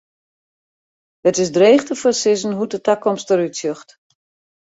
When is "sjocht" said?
3.59-3.89